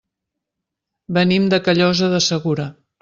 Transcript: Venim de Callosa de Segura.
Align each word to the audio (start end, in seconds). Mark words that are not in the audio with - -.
Venim 1.17 1.45
de 1.55 1.59
Callosa 1.67 2.09
de 2.15 2.23
Segura. 2.29 2.67